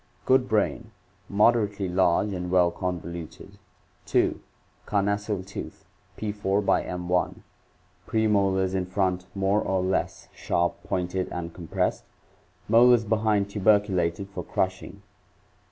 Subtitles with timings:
[0.25, 0.89] Good brain,
[1.29, 3.59] moderately large and well convoluted.
[4.07, 4.39] 2.
[4.87, 7.43] Carnassial tooth =~, premolars
[8.73, 12.05] in front more or less sharp pointed and compressed;
[12.67, 15.03] molars behind tuberculated for crushing.